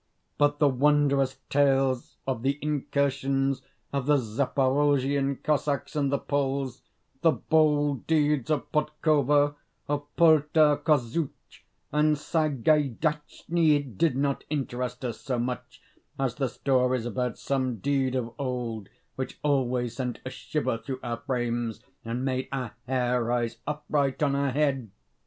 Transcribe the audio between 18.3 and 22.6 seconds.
old which always sent a shiver through our frames and made